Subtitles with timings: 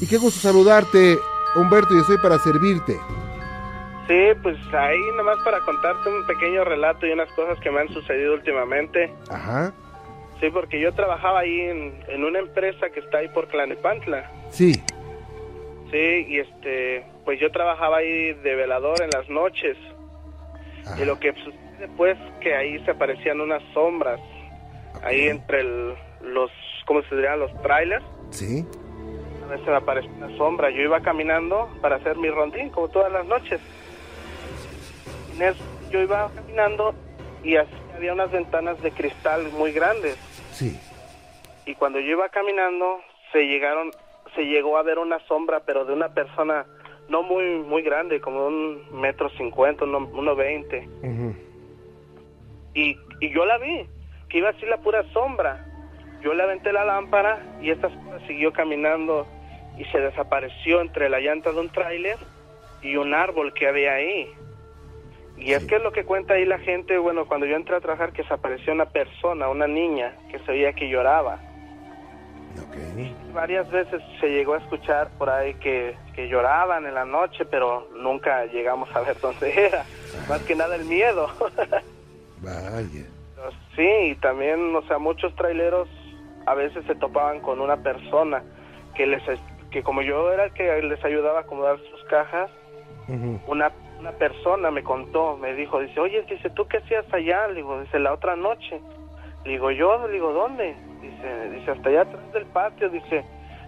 [0.00, 1.18] Y qué gusto saludarte,
[1.56, 2.98] Humberto, y estoy para servirte.
[4.06, 7.88] Sí, pues ahí nomás para contarte un pequeño relato y unas cosas que me han
[7.88, 9.12] sucedido últimamente.
[9.30, 9.72] Ajá.
[10.40, 14.30] Sí, porque yo trabajaba ahí en, en una empresa que está ahí por Clanepantla.
[14.50, 14.74] Sí.
[15.90, 19.76] Sí, y este, pues yo trabajaba ahí de velador en las noches.
[21.00, 24.20] Y lo que sucede pues que ahí se aparecían unas sombras,
[25.02, 26.50] ahí entre el- los,
[26.86, 27.36] ¿cómo se diría?
[27.36, 28.04] Los trailers.
[28.30, 28.66] Sí.
[29.48, 30.70] Veces me apareció una sombra.
[30.70, 33.60] Yo iba caminando para hacer mi rondín, como todas las noches.
[35.90, 36.94] Yo iba caminando
[37.42, 40.16] y había unas ventanas de cristal muy grandes.
[40.52, 40.78] Sí.
[41.66, 43.00] Y cuando yo iba caminando,
[43.32, 43.90] se llegaron,
[44.34, 46.66] se llegó a ver una sombra, pero de una persona
[47.08, 50.88] no muy muy grande, como un metro cincuenta, uno, uno veinte.
[51.02, 51.34] Ujú.
[52.74, 53.86] Y, y yo la vi,
[54.28, 55.66] que iba así la pura sombra.
[56.24, 57.90] Yo le aventé la lámpara y esta
[58.26, 59.26] siguió caminando
[59.76, 62.16] y se desapareció entre la llanta de un tráiler
[62.80, 64.32] y un árbol que había ahí.
[65.36, 67.80] Y es que es lo que cuenta ahí la gente, bueno, cuando yo entré a
[67.80, 71.40] trabajar que se apareció una persona, una niña, que se veía que lloraba.
[73.34, 77.88] Varias veces se llegó a escuchar por ahí que, que lloraban en la noche, pero
[77.96, 79.84] nunca llegamos a ver dónde era.
[80.28, 81.28] Más que nada el miedo.
[82.40, 83.06] Vaya.
[83.76, 85.88] Sí, y también, o sea, muchos traileros
[86.46, 88.42] a veces se topaban con una persona
[88.94, 89.22] que les
[89.70, 92.48] que como yo era el que les ayudaba a acomodar sus cajas,
[93.48, 97.48] una, una persona me contó, me dijo, dice, oye, dice, ¿tú qué hacías allá?
[97.48, 98.80] Le digo, dice, la otra noche.
[99.44, 100.74] Le digo, yo, le digo, ¿dónde?
[101.02, 103.24] Dice, dice, hasta allá atrás del patio, dice,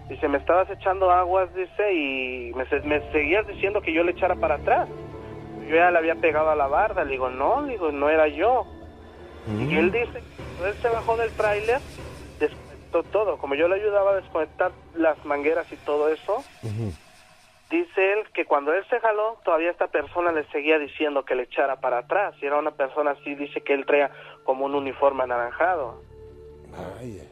[0.09, 4.35] dice, me estabas echando aguas, dice, y me, me seguías diciendo que yo le echara
[4.35, 4.87] para atrás.
[5.67, 8.27] Yo ya le había pegado a la barda, le digo, no, le digo, no era
[8.27, 8.65] yo.
[9.47, 10.19] Y él dice,
[10.65, 11.79] él se bajó del tráiler,
[12.87, 13.37] desconectó todo.
[13.37, 16.43] Como yo le ayudaba a desconectar las mangueras y todo eso,
[17.69, 21.43] dice él que cuando él se jaló, todavía esta persona le seguía diciendo que le
[21.43, 22.35] echara para atrás.
[22.41, 24.11] Y era una persona así, dice que él traía
[24.43, 26.01] como un uniforme anaranjado.
[26.69, 27.23] Vaya.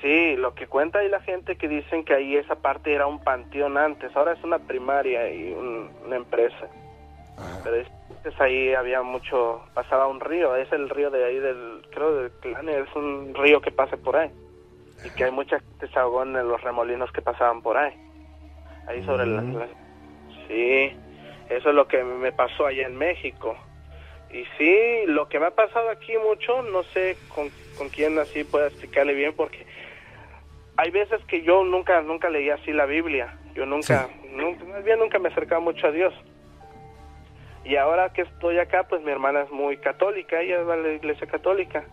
[0.00, 3.22] Sí, lo que cuenta ahí la gente que dicen que ahí esa parte era un
[3.22, 6.68] panteón antes, ahora es una primaria y un- una empresa.
[7.62, 12.14] Pero es- ahí había mucho, pasaba un río, es el río de ahí del, creo
[12.16, 14.30] del Clane, es un río que pasa por ahí.
[15.04, 17.92] Y que hay mucha gente se ahogó en los remolinos que pasaban por ahí.
[18.86, 19.68] Ahí sobre la, la-
[20.48, 20.92] Sí,
[21.50, 23.56] eso es lo que me pasó allá en México.
[24.30, 28.44] Y sí, lo que me ha pasado aquí mucho, no sé con, con quién así
[28.44, 29.66] pueda explicarle bien, porque
[30.76, 33.34] hay veces que yo nunca nunca leí así la Biblia.
[33.54, 36.14] Yo nunca, nunca más bien nunca me acercaba mucho a Dios.
[37.64, 40.92] Y ahora que estoy acá, pues mi hermana es muy católica, ella va a la
[40.92, 41.84] iglesia católica.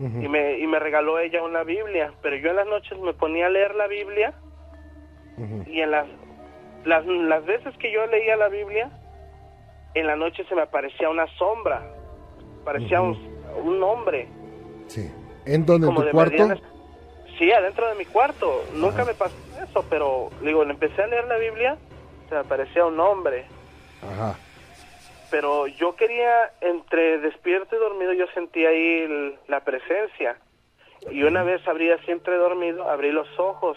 [0.00, 3.46] Y me, y me regaló ella una Biblia, pero yo en las noches me ponía
[3.46, 4.34] a leer la Biblia
[5.66, 6.06] y en las,
[6.84, 8.90] las, las veces que yo leía la Biblia,
[9.94, 11.82] en la noche se me aparecía una sombra,
[12.64, 13.16] parecía un,
[13.64, 14.28] un hombre.
[14.88, 15.08] Sí.
[15.46, 15.86] ¿En dónde?
[15.88, 16.48] ¿En tu cuarto?
[17.38, 18.64] Sí, adentro de mi cuarto.
[18.74, 21.76] Nunca me pasó eso, pero digo, le empecé a leer la Biblia,
[22.28, 23.44] se me aparecía un hombre.
[24.02, 24.36] Ajá.
[25.30, 30.36] Pero yo quería, entre despierto y dormido, yo sentía ahí el- la presencia.
[31.10, 33.76] Y una vez abrí así entre dormido, abrí los ojos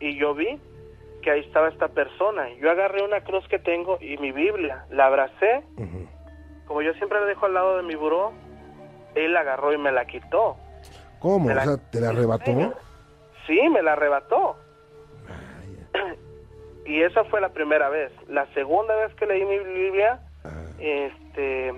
[0.00, 0.58] y yo vi
[1.22, 2.48] que ahí estaba esta persona.
[2.60, 5.62] Yo agarré una cruz que tengo y mi Biblia, la abracé.
[6.66, 8.32] Como yo siempre la dejo al lado de mi buró,
[9.14, 10.56] él la agarró y me la quitó.
[11.18, 11.48] ¿Cómo?
[11.48, 12.44] O sea, ¿te la arrebató?
[13.46, 14.56] Sí, me la arrebató.
[16.86, 18.10] Y esa fue la primera vez.
[18.28, 20.20] La segunda vez que leí mi Biblia,
[20.78, 21.72] este,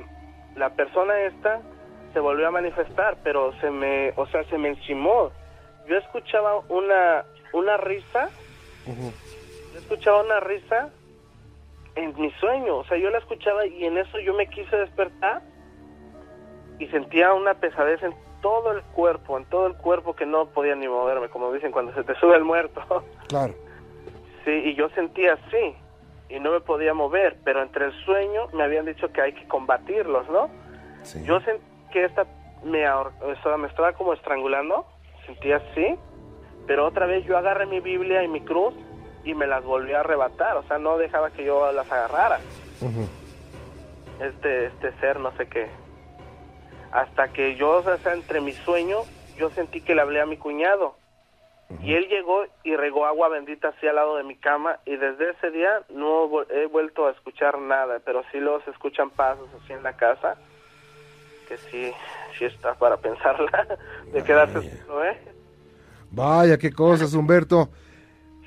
[0.56, 1.60] la persona esta
[2.12, 5.30] se volvió a manifestar, pero se me, o sea, se me encimó.
[5.88, 8.30] Yo escuchaba una, una risa,
[8.86, 10.90] yo escuchaba una risa
[11.94, 15.42] en mi sueño, o sea, yo la escuchaba y en eso yo me quise despertar
[16.78, 20.74] y sentía una pesadez en todo el cuerpo, en todo el cuerpo que no podía
[20.74, 22.82] ni moverme, como dicen cuando se te sube el muerto.
[23.28, 23.54] Claro.
[24.44, 25.76] Sí, y yo sentía así
[26.30, 29.46] y no me podía mover, pero entre el sueño me habían dicho que hay que
[29.48, 30.48] combatirlos, ¿no?
[31.24, 32.24] Yo sentí que esta
[32.62, 32.84] me,
[33.58, 34.86] me estaba como estrangulando,
[35.26, 35.96] sentía así,
[36.66, 38.74] pero otra vez yo agarré mi Biblia y mi cruz
[39.24, 42.40] y me las volví a arrebatar, o sea, no dejaba que yo las agarrara.
[44.20, 45.68] Este, este ser, no sé qué.
[46.92, 49.00] Hasta que yo, o sea, entre mi sueño,
[49.36, 50.96] yo sentí que le hablé a mi cuñado.
[51.82, 55.30] Y él llegó y regó agua bendita así al lado de mi cama y desde
[55.30, 59.72] ese día no he vuelto a escuchar nada, pero sí luego se escuchan pasos así
[59.72, 60.36] en la casa,
[61.48, 61.92] que sí,
[62.36, 63.66] sí está para pensarla,
[64.12, 65.18] de quedarse solo, ¿eh?
[66.10, 67.68] Vaya, qué cosas, Humberto.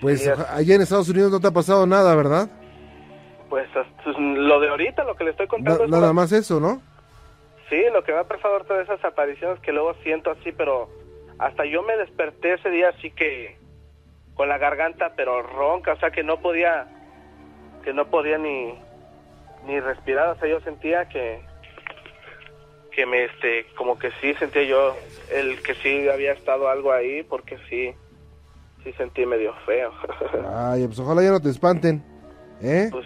[0.01, 2.49] Pues allá en Estados Unidos no te ha pasado nada, ¿verdad?
[3.49, 3.69] Pues,
[4.03, 5.87] pues lo de ahorita, lo que le estoy contando.
[5.87, 6.81] nada más eso, ¿no?
[7.69, 10.89] Sí, lo que me ha pasado ahorita de esas apariciones que luego siento así, pero
[11.39, 13.57] hasta yo me desperté ese día así que
[14.35, 16.87] con la garganta pero ronca, o sea que no podía
[17.83, 18.73] que no podía ni
[19.65, 21.41] ni respirar, o sea, yo sentía que
[22.91, 24.95] que me este como que sí sentía yo
[25.31, 27.93] el que sí había estado algo ahí porque sí
[28.83, 29.91] sí sentí medio feo.
[30.53, 32.03] Ay, pues ojalá ya no te espanten,
[32.61, 32.89] ¿eh?
[32.91, 33.05] Pues,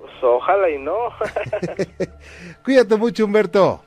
[0.00, 0.96] pues ojalá y no.
[2.64, 3.80] Cuídate mucho, Humberto.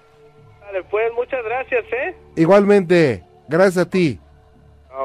[0.62, 2.16] Vale, pues muchas gracias, ¿eh?
[2.36, 4.20] Igualmente, gracias a ti.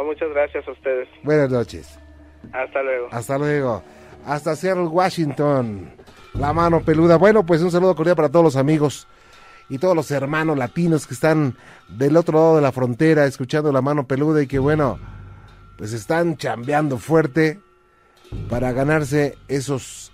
[0.04, 1.08] muchas gracias a ustedes.
[1.22, 1.98] Buenas noches.
[2.52, 3.08] Hasta luego.
[3.10, 3.82] Hasta luego.
[4.26, 5.90] Hasta Seattle, Washington.
[6.34, 7.16] La mano peluda.
[7.16, 9.06] Bueno, pues un saludo cordial para todos los amigos
[9.68, 11.56] y todos los hermanos latinos que están
[11.88, 14.98] del otro lado de la frontera escuchando la mano peluda y que bueno,
[15.76, 17.60] pues están chambeando fuerte
[18.48, 20.12] para ganarse esos,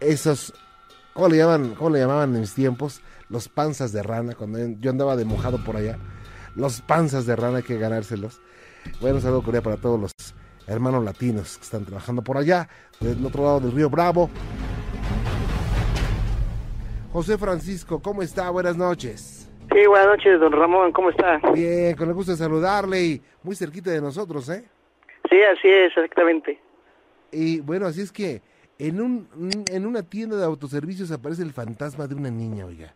[0.00, 0.54] esos,
[1.12, 1.74] ¿cómo le llaman?
[1.74, 3.00] ¿Cómo le llamaban en mis tiempos?
[3.28, 5.98] Los panzas de rana, cuando yo andaba de mojado por allá.
[6.58, 8.42] Los panzas de rana hay que ganárselos.
[9.00, 10.12] Bueno, un saludo cordial para todos los
[10.66, 12.68] hermanos latinos que están trabajando por allá,
[12.98, 14.28] del otro lado del río Bravo.
[17.12, 18.50] José Francisco, ¿cómo está?
[18.50, 19.48] Buenas noches.
[19.72, 21.38] Sí, buenas noches, don Ramón, ¿cómo está?
[21.52, 24.64] Bien, con el gusto de saludarle y muy cerquita de nosotros, ¿eh?
[25.30, 26.60] Sí, así es, exactamente.
[27.30, 28.42] Y bueno, así es que
[28.80, 29.28] en, un,
[29.70, 32.92] en una tienda de autoservicios aparece el fantasma de una niña, oiga.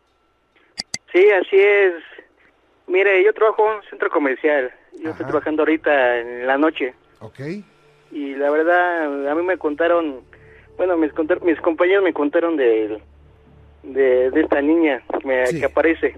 [1.13, 2.03] Sí, así es.
[2.87, 4.73] Mire, yo trabajo en un centro comercial.
[5.03, 6.95] Yo estoy trabajando ahorita en la noche.
[7.21, 7.41] Ok.
[8.11, 10.21] Y la verdad, a mí me contaron,
[10.77, 11.13] bueno, mis,
[11.43, 13.01] mis compañeros me contaron de,
[13.83, 16.15] de, esta niña que, aparece.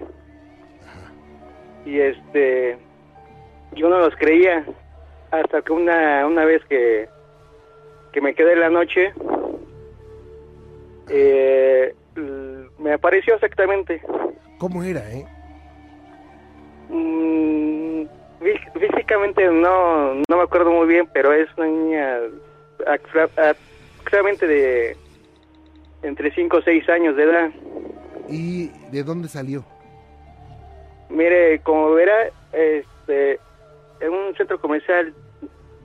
[1.85, 2.77] Y este,
[3.73, 4.65] yo no los creía
[5.31, 7.07] hasta que una, una vez que,
[8.11, 9.13] que me quedé en la noche,
[11.09, 11.95] eh,
[12.79, 14.01] me apareció exactamente.
[14.57, 15.25] ¿Cómo era, eh?
[16.89, 18.03] Mm,
[18.79, 22.19] físicamente no, no me acuerdo muy bien, pero es una niña
[22.85, 24.97] actualmente de
[26.03, 27.49] entre 5 o 6 años de edad.
[28.29, 29.65] ¿Y de dónde salió?
[31.09, 33.39] Mire, como verá, este,
[33.99, 35.13] en un centro comercial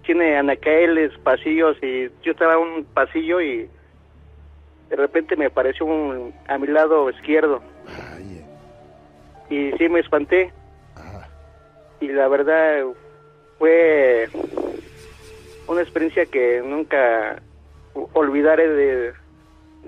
[0.04, 3.68] tiene anacaeles, pasillos, y yo estaba en un pasillo y
[4.88, 7.62] de repente me apareció un, a mi lado izquierdo.
[9.48, 10.52] Y sí me espanté
[12.00, 12.84] y la verdad
[13.58, 14.28] fue
[15.68, 17.40] una experiencia que nunca
[18.14, 19.12] olvidaré de,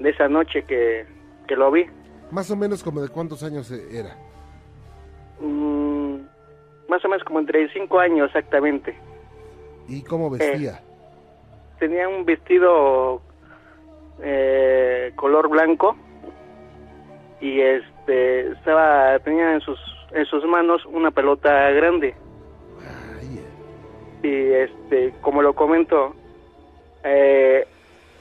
[0.04, 1.06] esa noche que,
[1.48, 1.84] lo vi.
[2.30, 4.16] Más o menos como de cuántos años era.
[5.38, 6.16] Mm,
[6.88, 8.96] más o menos como entre cinco años exactamente.
[9.86, 10.80] ¿Y cómo vestía?
[10.80, 10.82] Eh,
[11.78, 13.20] tenía un vestido
[14.22, 15.96] eh, color blanco
[17.40, 17.60] y
[18.02, 19.78] este estaba tenía en sus
[20.12, 22.14] en sus manos una pelota grande.
[24.22, 26.14] Y este, como lo comento,
[27.02, 27.66] eh,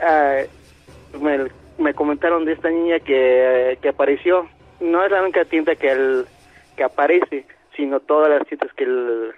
[0.02, 0.38] ah,
[1.78, 4.50] me, comentaron de esta niña que, que, apareció.
[4.80, 6.26] No es la única tienda que, el,
[6.76, 7.46] que aparece,
[7.76, 9.34] sino todas las tiendas que, el,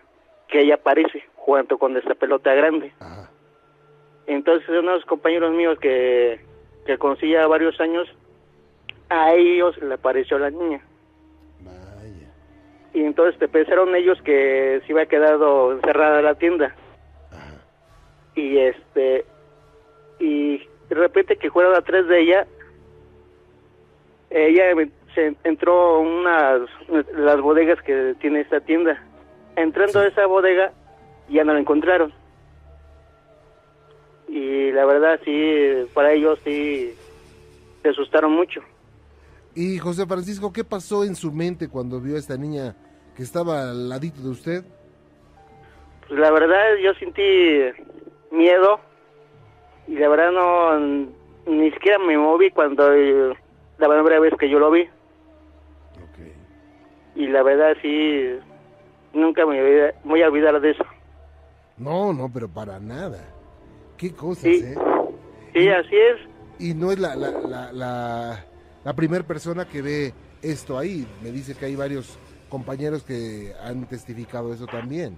[0.48, 2.94] que ella aparece jugando con esta pelota grande.
[4.26, 6.40] Entonces, unos compañeros míos que,
[6.86, 8.08] que conocí varios años,
[9.14, 10.82] a ellos le apareció la niña
[12.94, 16.76] y entonces te pensaron ellos que se iba quedado encerrada la tienda.
[18.36, 19.26] Y este
[20.20, 20.58] y
[20.90, 22.48] de repente que fueron atrás de ella,
[24.30, 24.64] ella
[25.16, 26.62] se entró unas
[27.16, 29.04] las bodegas que tiene esta tienda.
[29.56, 30.72] Entrando a esa bodega
[31.30, 32.14] ya no la encontraron.
[34.28, 36.96] Y la verdad sí, para ellos sí
[37.82, 38.62] se asustaron mucho.
[39.56, 42.76] Y José Francisco, ¿qué pasó en su mente cuando vio a esta niña
[43.16, 44.64] que estaba al ladito de usted?
[46.08, 47.22] Pues la verdad yo sentí
[48.32, 48.80] miedo
[49.88, 50.80] y la verdad no
[51.46, 54.88] ni siquiera me moví cuando la primera vez que yo lo vi.
[57.16, 58.40] Y la verdad sí
[59.14, 60.84] nunca me voy a olvidar de eso.
[61.78, 63.20] No, no, pero para nada.
[63.98, 64.76] Qué cosas, ¿eh?
[65.54, 66.20] Sí, así es.
[66.60, 68.46] Y no es la, la, la, la,
[68.84, 71.08] la primera persona que ve esto ahí.
[71.22, 72.18] Me dice que hay varios
[72.50, 75.18] compañeros que han testificado eso también.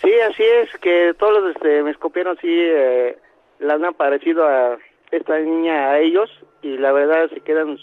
[0.00, 3.18] Sí, así es, que todos los este, me escopieron sí eh,
[3.58, 4.78] la han aparecido a
[5.10, 6.30] esta niña a ellos
[6.62, 7.78] y la verdad se quedan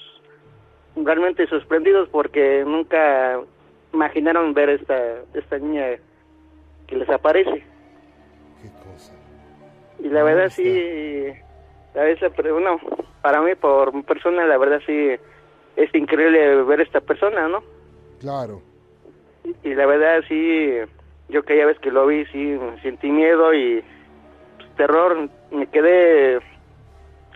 [0.95, 3.41] realmente sorprendidos porque nunca
[3.93, 5.97] imaginaron ver esta esta niña
[6.87, 7.63] que les aparece.
[8.61, 9.13] Qué cosa.
[9.99, 11.33] Y la verdad sí,
[11.95, 12.79] a veces, bueno,
[13.21, 15.11] para mí, por persona, la verdad sí,
[15.75, 17.63] es increíble ver a esta persona, ¿no?
[18.19, 18.61] Claro.
[19.63, 20.71] Y, la verdad sí,
[21.29, 23.83] yo que ya ves que lo vi, sí, sentí miedo y
[24.57, 26.37] pues, terror, me quedé,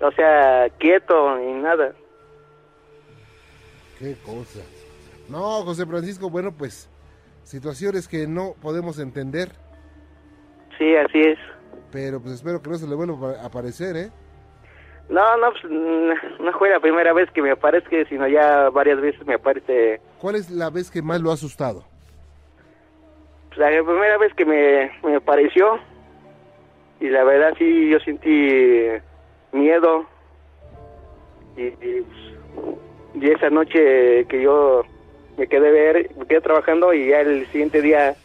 [0.02, 1.94] o sea, quieto y nada.
[3.98, 4.62] Qué cosa.
[5.28, 6.90] No, José Francisco, bueno, pues
[7.44, 9.52] situaciones que no podemos entender.
[10.78, 11.40] Sí, así es.
[11.92, 14.12] Pero pues espero que no se le vuelva a aparecer, ¿eh?
[15.10, 15.64] No, no, pues,
[16.40, 20.00] no fue la primera vez que me aparezca, sino ya varias veces me aparece.
[20.20, 21.84] ¿Cuál es la vez que más lo ha asustado?
[23.48, 25.80] Pues, la primera vez que me, me apareció,
[27.00, 28.88] y la verdad sí, yo sentí
[29.52, 30.06] miedo.
[31.58, 32.06] Y, y,
[33.16, 34.84] y esa noche que yo
[35.38, 38.16] me quedé ver, me quedé trabajando y ya el siguiente día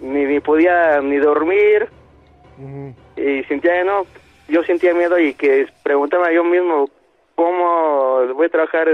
[0.00, 1.88] ni, ni podía ni dormir
[3.16, 4.06] y sentía no
[4.50, 6.88] yo sentía miedo y que preguntaba yo mismo
[7.34, 8.88] cómo voy a trabajar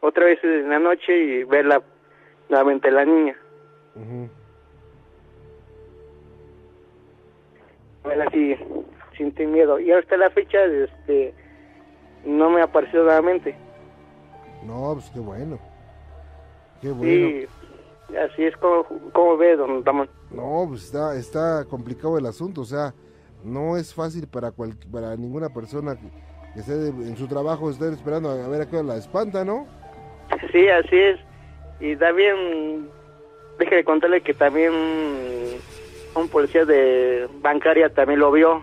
[0.00, 1.82] otra vez en la noche y ver la
[2.48, 3.36] nuevamente la niña
[8.02, 8.56] bueno así
[9.16, 9.78] sentí miedo.
[9.78, 11.34] Y hasta la fecha este
[12.24, 13.56] no me apareció nuevamente
[14.64, 15.58] no pues qué bueno.
[16.80, 17.02] Qué bueno.
[17.04, 17.46] sí
[18.18, 22.64] así es como, como ve, don estamos No, pues está, está complicado el asunto, o
[22.64, 22.94] sea,
[23.44, 28.30] no es fácil para, cual, para ninguna persona que, esté en su trabajo, estar esperando
[28.30, 29.66] a ver a qué hora la espanta, ¿no?
[30.52, 31.20] Sí, así es.
[31.80, 32.88] Y también,
[33.58, 34.72] déjeme contarle que también
[36.14, 38.62] un policía de bancaria también lo vio.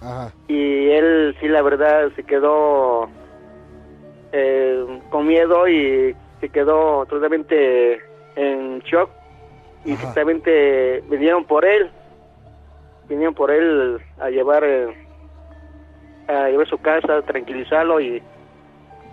[0.00, 0.32] Ajá.
[0.46, 3.08] Y él, sí, la verdad, se quedó
[4.32, 8.00] eh, con miedo y se quedó totalmente
[8.36, 9.10] en shock
[9.84, 11.90] y justamente vinieron por él
[13.08, 15.06] vinieron por él a llevar eh,
[16.28, 18.22] a llevar su casa tranquilizarlo y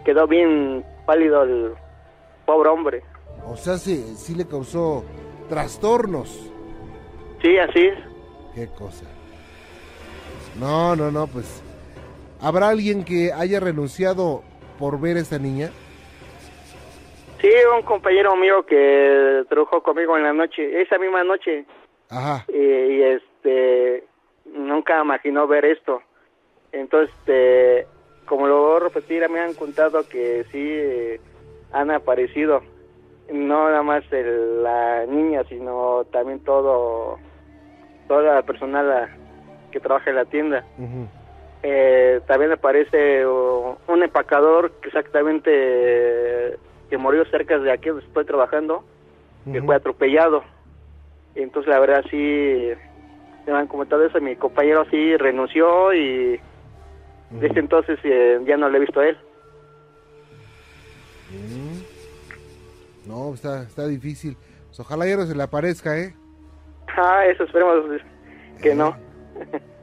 [0.04, 1.74] quedó bien pálido el
[2.46, 3.04] pobre hombre.
[3.48, 5.04] O sea sí sí le causó
[5.50, 6.52] trastornos.
[7.42, 8.00] Sí así es.
[8.54, 9.06] Qué cosa.
[10.60, 11.64] No no no pues
[12.42, 14.44] habrá alguien que haya renunciado
[14.78, 15.70] por ver a esta niña
[17.46, 21.66] Sí, un compañero mío que trabajó conmigo en la noche, esa misma noche.
[22.10, 22.44] Ajá.
[22.48, 23.04] Y,
[23.46, 24.04] este,
[24.46, 26.02] nunca imaginó ver esto.
[26.72, 27.88] Entonces, este,
[28.26, 31.20] como lo voy a repetir, me han contado que sí eh,
[31.72, 32.62] han aparecido,
[33.32, 37.20] no nada más la niña, sino también todo,
[38.08, 39.10] toda la personal
[39.72, 40.66] que trabaja en la tienda.
[41.64, 46.58] eh, también aparece un empacador que exactamente
[46.90, 48.84] que murió cerca de aquí donde estoy trabajando,
[49.52, 50.44] que fue atropellado.
[51.36, 52.72] Entonces, la verdad, sí,
[53.52, 54.20] me han comentado eso.
[54.22, 56.40] Mi compañero sí renunció y
[57.30, 59.18] desde entonces eh, ya no le he visto a él.
[63.06, 64.38] No, está, está difícil.
[64.68, 66.14] Pues ojalá ya no se le aparezca, ¿eh?
[66.98, 68.02] Ah, eso esperemos
[68.62, 68.96] que no.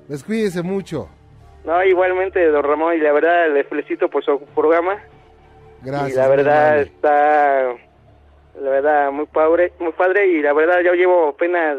[0.09, 1.09] Descuídese mucho.
[1.65, 5.01] No, igualmente, don Ramón, y la verdad le felicito por su programa.
[5.83, 6.11] Gracias.
[6.11, 7.75] Y la verdad está,
[8.61, 11.79] la verdad, muy padre, muy padre, y la verdad yo llevo apenas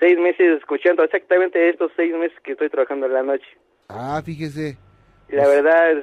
[0.00, 3.46] seis meses escuchando, exactamente estos seis meses que estoy trabajando en la noche.
[3.88, 4.76] Ah, fíjese.
[5.28, 6.02] Y la verdad,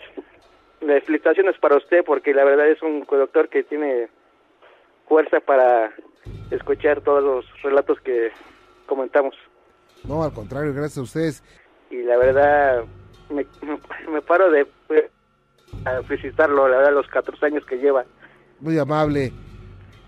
[0.82, 4.08] las felicitaciones para usted, porque la verdad es un conductor que tiene
[5.08, 5.92] fuerza para
[6.52, 8.32] escuchar todos los relatos que
[8.86, 9.36] comentamos.
[10.08, 11.44] No, al contrario, gracias a ustedes.
[11.90, 12.84] Y la verdad,
[13.30, 13.46] me,
[14.10, 14.68] me, paro de
[15.86, 18.06] a felicitarlo, la verdad, los 14 años que lleva.
[18.60, 19.32] Muy amable.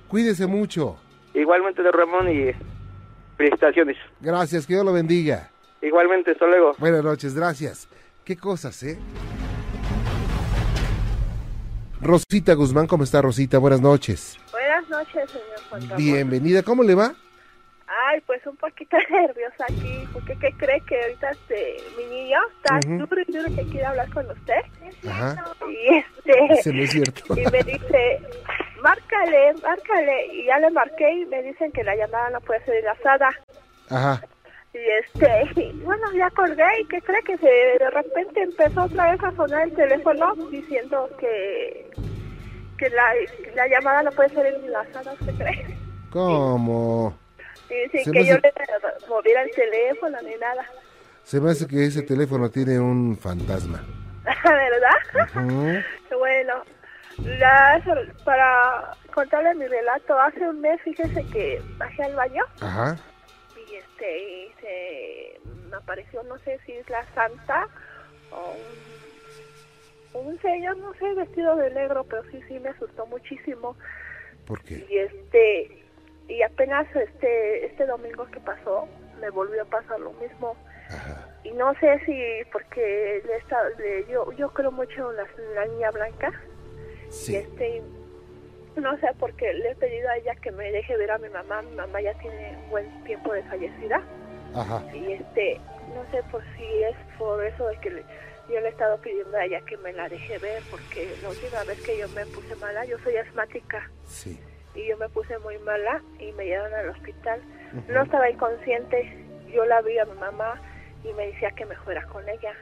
[0.08, 0.98] Cuídese mucho.
[1.34, 2.52] Igualmente de Ramón y
[3.40, 3.96] felicitaciones.
[4.20, 5.50] Gracias, que Dios lo bendiga.
[5.82, 6.74] Igualmente, hasta luego.
[6.78, 7.88] Buenas noches, gracias.
[8.26, 9.00] Qué cosas, ¿eh?
[12.02, 13.58] Rosita Guzmán, ¿cómo está Rosita?
[13.58, 14.38] Buenas noches.
[14.52, 15.98] Buenas noches, señor Juan.
[15.98, 17.14] Bienvenida, ¿cómo le va?
[18.12, 22.76] Ay, pues un poquito nerviosa aquí, porque ¿qué cree que ahorita este, mi niño está
[22.76, 23.08] uh -huh.
[23.08, 24.62] duro y duro que quiere hablar con usted?
[25.10, 25.46] Ajá.
[25.70, 27.24] Y este, Eso no es cierto.
[27.36, 28.20] y me dice,
[28.82, 32.76] márcale, márcale, y ya le marqué y me dicen que la llamada no puede ser
[32.76, 33.30] enlazada.
[33.90, 34.22] Ajá.
[34.74, 39.12] Y este, y bueno, ya colgué y ¿qué cree que se, de repente empezó otra
[39.12, 41.90] vez a sonar el teléfono diciendo que
[42.78, 43.14] que la,
[43.56, 45.66] la llamada no puede ser enlazada, ¿usted cree?
[46.12, 47.18] ¿Cómo?
[47.70, 48.54] Y sin que yo le
[49.08, 50.66] moviera el teléfono ni nada.
[51.24, 53.84] Se me hace que ese teléfono tiene un fantasma.
[54.44, 55.36] ¿Verdad?
[55.36, 55.86] Uh -huh.
[56.18, 56.54] Bueno,
[57.24, 57.84] ya
[58.24, 62.44] para contarle mi relato, hace un mes fíjese que bajé al baño.
[62.62, 62.98] Ajá.
[63.56, 67.68] Y este, y se, me apareció, no sé si es la santa
[68.32, 68.54] o
[70.14, 73.76] un, un señor, no sé, vestido de negro, pero sí, sí me asustó muchísimo.
[74.48, 74.86] ¿Por qué?
[74.90, 75.86] Y este,
[76.28, 78.88] y apenas este, este domingo que pasó,
[79.20, 80.56] me volvió a pasar lo mismo.
[80.90, 81.28] Ajá.
[81.44, 85.56] Y no sé si, porque le está, le- yo, yo creo mucho en la, en
[85.56, 86.32] la niña blanca.
[87.10, 87.36] Y Sí.
[87.36, 87.82] este,
[88.76, 91.62] no sé, porque le he pedido a ella que me deje ver a mi mamá.
[91.64, 94.02] Mi mamá ya tiene un buen tiempo de fallecida.
[94.56, 94.84] Ajá.
[94.94, 95.60] Y este,
[95.94, 98.04] no sé por si es por eso de que le-
[98.50, 101.64] yo le he estado pidiendo a ella que me la deje ver, porque la última
[101.66, 104.40] vez que yo me puse mala, yo soy asmática Sí.
[104.74, 107.42] y yo me puse muy mala y me llevaron al hospital.
[107.88, 109.24] No estaba inconsciente,
[109.54, 110.60] yo la vi a mi mamá
[111.04, 112.54] y me decía que me fuera con ella,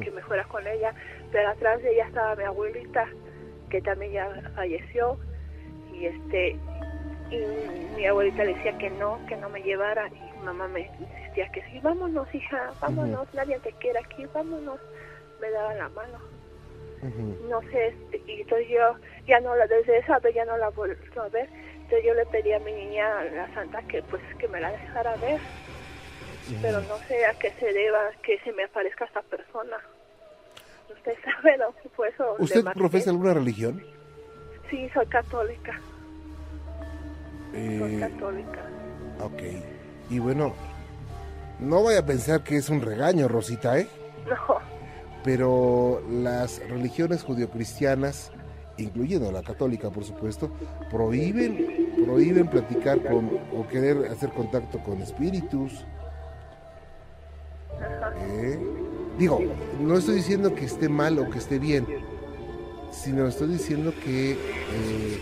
[0.00, 0.94] Que me fuera con ella,
[1.30, 3.08] pero atrás de ella estaba mi abuelita,
[3.70, 5.18] que también ya falleció,
[5.94, 6.56] y este
[7.30, 11.48] y mi abuelita le decía que no, que no me llevara, y mamá me insistía
[11.52, 14.78] que sí, vámonos hija, vámonos, nadie te quiere aquí, vámonos,
[15.40, 16.18] me daba la mano.
[17.48, 18.94] No sé, este, y entonces yo
[19.26, 22.26] ya no la, desde esa vez ya no la vuelto a ver, entonces yo le
[22.26, 25.40] pedí a mi niña, a la santa, que pues que me la dejara ver,
[26.60, 29.76] pero no sé a qué se deba que se me aparezca esta persona.
[30.92, 31.66] Usted sabe, ¿no?
[31.96, 33.82] Por eso le ¿Usted profesa alguna religión?
[34.70, 35.78] Sí, soy católica,
[37.52, 37.60] soy
[37.94, 38.62] Eh, católica.
[39.20, 39.42] ok.
[40.10, 40.54] Y bueno,
[41.60, 43.86] no vaya a pensar que es un regaño, Rosita, ¿eh?
[44.28, 44.58] No,
[45.24, 48.32] Pero las religiones judio-cristianas,
[48.78, 50.50] incluyendo la católica, por supuesto,
[50.90, 55.84] prohíben, prohíben platicar con o querer hacer contacto con espíritus.
[58.28, 58.58] ¿Eh?
[59.18, 59.40] Digo,
[59.80, 61.86] no estoy diciendo que esté mal o que esté bien,
[62.90, 65.18] sino estoy diciendo que eh,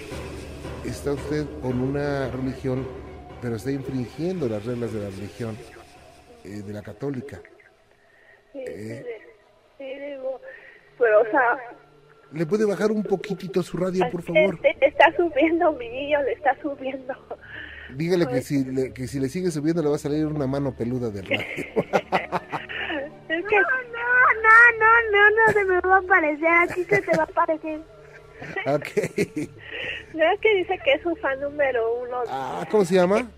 [0.84, 2.86] está usted con una religión,
[3.42, 5.56] pero está infringiendo las reglas de la religión
[6.44, 7.40] eh, de la católica.
[8.52, 9.04] sí, Eh.
[10.98, 11.58] pero o sea,
[12.32, 14.54] ¿Le puede bajar un poquitito su radio, por favor?
[14.62, 17.12] este, está subiendo mi niño, le está subiendo.
[17.96, 20.72] Dígale que si, le, que si le sigue subiendo le va a salir una mano
[20.76, 21.44] peluda del radio.
[23.50, 23.62] Que No,
[24.42, 27.26] no, no, no, no se me va a aparecer, a ti se te va a
[27.26, 27.80] aparecer.
[28.66, 28.88] ok.
[30.14, 33.28] no es que dice que es un fan número uno, Ah, ¿Cómo se llama?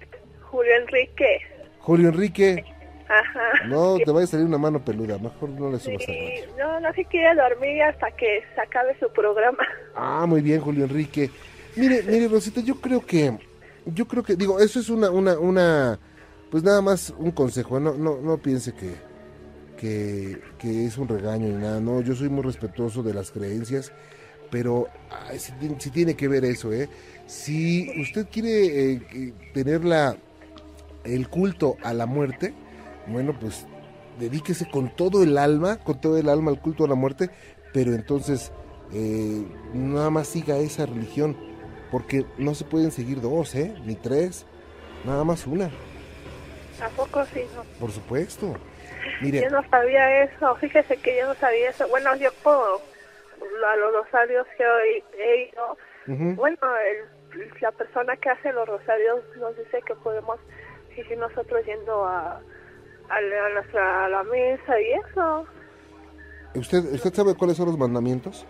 [0.42, 1.40] Julio Enrique.
[1.80, 2.64] Julio Enrique.
[3.08, 3.66] Ajá.
[3.66, 5.18] No, te va a salir una mano peluda.
[5.18, 6.54] Mejor no le subas al Y radio.
[6.58, 9.64] no, no se quiere dormir hasta que se acabe su programa.
[9.94, 11.30] Ah, muy bien, Julio Enrique.
[11.76, 13.36] Mire, mire, Rosita, yo creo que,
[13.86, 15.98] yo creo que, digo, eso es una, una, una,
[16.50, 17.80] pues nada más un consejo.
[17.80, 18.94] No, no, no piense que,
[19.82, 21.80] que, que es un regaño ni nada.
[21.80, 23.90] No, yo soy muy respetuoso de las creencias,
[24.48, 24.86] pero
[25.28, 26.88] ay, sí, ti- sí tiene que ver eso, ¿eh?
[27.26, 30.16] Si usted quiere eh, tener la,
[31.02, 32.54] el culto a la muerte,
[33.08, 33.66] bueno, pues
[34.20, 37.28] dedíquese con todo el alma, con todo el alma al culto a la muerte,
[37.72, 38.52] pero entonces
[38.92, 41.36] eh, nada más siga esa religión,
[41.90, 43.74] porque no se pueden seguir dos, ¿eh?
[43.84, 44.46] Ni tres,
[45.04, 45.72] nada más una,
[46.80, 47.40] ¿A poco sí?
[47.56, 47.62] No?
[47.80, 48.54] por supuesto.
[49.20, 50.54] Mire, Yo no sabía eso.
[50.56, 51.86] Fíjese que yo no sabía eso.
[51.88, 52.80] Bueno, yo por
[53.66, 55.76] a los rosarios que hoy he ido,
[56.36, 60.38] bueno, el- la persona que hace los rosarios nos dice que podemos
[60.94, 62.40] seguir nosotros yendo a,
[63.08, 65.46] a, la, a nuestra a la misa y eso.
[66.54, 68.46] ¿usted, ¿usted sabe cuáles son los mandamientos?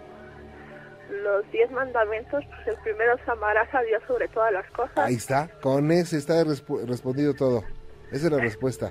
[1.22, 4.98] Los diez mandamientos, pues el primero es amarás a Dios sobre todas las cosas.
[4.98, 7.62] Ahí está, con ese está respondido todo.
[8.10, 8.90] Esa es la respuesta.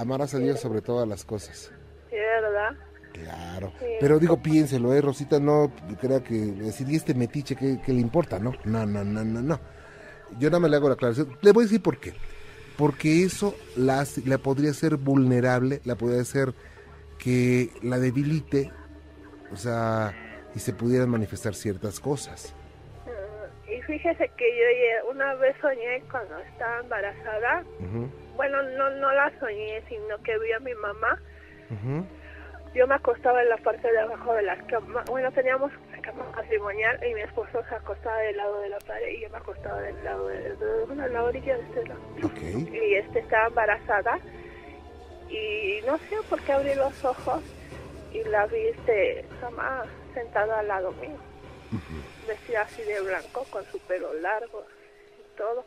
[0.00, 1.70] Amarás a Dios sobre todas las cosas.
[2.08, 2.70] Sí, ¿verdad?
[3.12, 3.70] Claro.
[3.78, 3.84] Sí.
[4.00, 5.02] Pero digo, piénselo, ¿eh?
[5.02, 8.38] Rosita, no crea que decir, ¿y este metiche qué, qué le importa?
[8.38, 9.60] No, no, no, no, no, no.
[10.38, 11.36] Yo nada más le hago la aclaración.
[11.42, 12.14] Le voy a decir por qué.
[12.78, 16.54] Porque eso la, la podría ser vulnerable, la podría hacer
[17.18, 18.72] que la debilite,
[19.52, 20.14] o sea,
[20.54, 22.54] y se pudieran manifestar ciertas cosas.
[23.90, 27.64] Fíjese que yo una vez soñé cuando estaba embarazada.
[28.36, 31.18] Bueno, no, no la soñé, sino que vi a mi mamá.
[32.72, 35.02] Yo me acostaba en la parte de abajo de la cama.
[35.08, 39.08] Bueno, teníamos una cama matrimonial y mi esposo se acostaba del lado de la pared
[39.08, 42.00] y yo me acostaba del lado de, de- bueno, en la orilla de este lado.
[42.72, 44.20] Y este estaba embarazada
[45.28, 47.42] y no sé por qué abrí los ojos
[48.12, 49.82] y la vi este mamá
[50.14, 51.18] sentada al lado mío
[52.26, 54.64] vestida así de blanco con su pelo largo
[55.18, 55.64] y todo.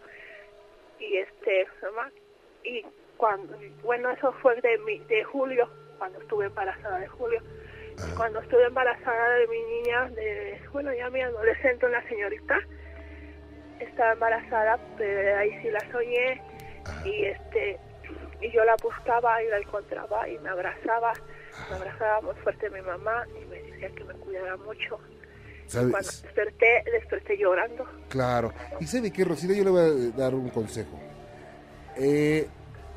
[1.00, 2.12] Y este mamá
[2.64, 2.86] y
[3.18, 7.42] cuando bueno eso fue de mi, de julio cuando estuve embarazada de julio.
[8.00, 12.60] Ah, cuando estuve embarazada de mi niña de bueno ya mi adolescente una señorita
[13.80, 16.42] estaba embarazada pero ahí sí la soñé.
[16.86, 17.08] Ajá.
[17.08, 17.80] y este
[18.44, 21.14] y yo la buscaba y la encontraba y me abrazaba,
[21.70, 25.00] me abrazaba muy fuerte mi mamá y me decía que me cuidara mucho.
[25.74, 27.86] Cuando desperté, desperté llorando.
[28.10, 28.54] Claro.
[28.80, 29.54] ¿Y sabe qué, Rosita?
[29.54, 31.00] Yo le voy a dar un consejo.
[31.98, 32.48] Eh,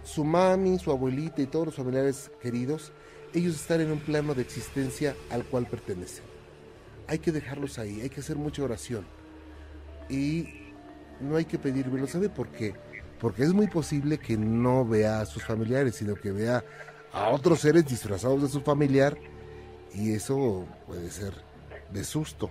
[0.03, 2.93] su mami, su abuelita y todos los familiares queridos,
[3.35, 6.25] ellos están en un plano de existencia al cual pertenecen.
[7.09, 9.07] Hay que dejarlos ahí, hay que hacer mucha oración.
[10.09, 10.67] Y
[11.21, 12.75] no hay que pedir ¿lo ¿Sabe por qué?
[13.21, 16.65] Porque es muy posible que no vea a sus familiares, sino que vea
[17.13, 19.17] a otros seres disfrazados de su familiar
[19.95, 21.33] y eso puede ser
[21.91, 22.51] de susto.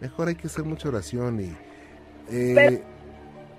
[0.00, 1.56] Mejor hay que hacer mucha oración y...
[2.30, 2.82] Eh,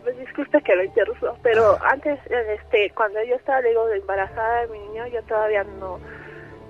[0.04, 1.90] pues disculpe que lo interrumpa, pero ah.
[1.92, 6.00] antes, este, cuando yo estaba, digo, embarazada de mi niño, yo todavía no,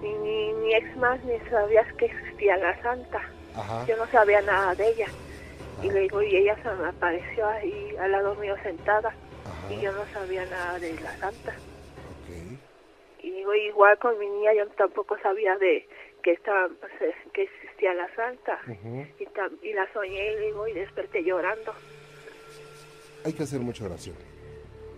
[0.01, 3.21] ni, ni, ex más ni sabía que existía la santa.
[3.87, 5.07] Yo no sabía nada de ella.
[5.83, 9.13] Y le digo, y ella se me apareció ahí al lado mío sentada.
[9.69, 11.53] Y yo no sabía nada de la santa.
[13.21, 15.87] Y digo, igual con mi niña yo tampoco sabía de
[16.23, 18.59] que estaba, pues, eh, que existía la santa.
[18.67, 21.73] y, y la soñé y digo, y desperté llorando.
[23.25, 24.15] Hay que hacer mucha oración.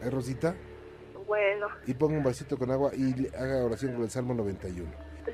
[0.04, 0.56] ¿Eh, Rosita?
[1.26, 1.68] Bueno.
[1.88, 4.90] Y ponga un vasito con agua y haga oración con el Salmo 91.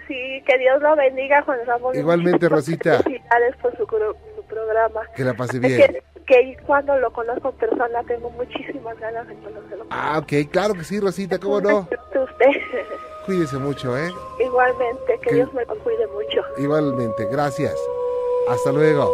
[0.07, 1.95] Sí, que Dios lo bendiga, Juan Ramón.
[1.95, 3.01] Igualmente, Rosita.
[3.03, 5.01] Felicidades por su, su, programa.
[5.15, 5.97] Que la pase bien.
[6.25, 9.85] Que, cuando lo conozco en persona tengo muchísimas ganas de conocerlo.
[9.89, 11.79] Ah, ok, claro que sí, Rosita, ¿cómo no?
[11.89, 12.61] Usted.
[13.27, 14.09] Cuídese mucho, ¿eh?
[14.39, 16.41] Igualmente, que, Dios me cuide mucho.
[16.55, 17.77] Igualmente, gracias.
[18.47, 19.13] Hasta luego.